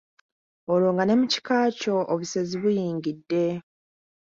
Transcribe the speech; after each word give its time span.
Olwo 0.71 0.89
nga 0.93 1.03
ne 1.05 1.13
mu 1.19 1.25
kika 1.31 1.57
kyo 1.79 1.95
obusezi 2.13 2.55
buyingidde. 2.63 3.45